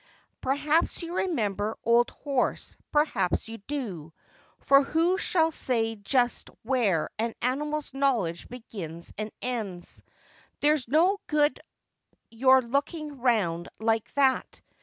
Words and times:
Perhaps 0.41 1.03
you 1.03 1.15
remember, 1.15 1.77
old 1.83 2.09
horse, 2.09 2.75
perhaps 2.91 3.47
you 3.47 3.59
do; 3.59 4.11
for 4.61 4.81
who 4.81 5.19
shall 5.19 5.51
say 5.51 5.95
just 5.95 6.49
where 6.63 7.11
an 7.19 7.35
animal's 7.39 7.93
knowledge 7.93 8.49
begins 8.49 9.13
and 9.19 9.29
ends? 9.43 10.01
There's 10.59 10.87
no 10.87 11.19
good 11.27 11.59
your 12.31 12.63
looking 12.63 13.19
round 13.19 13.69
like 13.79 14.11
that. 14.15 14.61